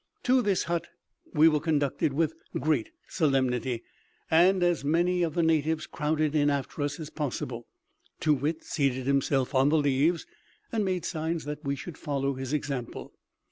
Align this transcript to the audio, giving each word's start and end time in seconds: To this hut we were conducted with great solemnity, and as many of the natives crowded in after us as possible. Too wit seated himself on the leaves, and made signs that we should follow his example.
To 0.23 0.41
this 0.41 0.63
hut 0.63 0.87
we 1.31 1.47
were 1.47 1.59
conducted 1.59 2.11
with 2.11 2.33
great 2.59 2.89
solemnity, 3.07 3.83
and 4.31 4.63
as 4.63 4.83
many 4.83 5.21
of 5.21 5.35
the 5.35 5.43
natives 5.43 5.85
crowded 5.85 6.33
in 6.33 6.49
after 6.49 6.81
us 6.81 6.99
as 6.99 7.11
possible. 7.11 7.67
Too 8.19 8.33
wit 8.33 8.63
seated 8.63 9.05
himself 9.05 9.53
on 9.53 9.69
the 9.69 9.77
leaves, 9.77 10.25
and 10.71 10.83
made 10.83 11.05
signs 11.05 11.45
that 11.45 11.63
we 11.63 11.75
should 11.75 11.99
follow 11.99 12.33
his 12.33 12.51
example. 12.51 13.13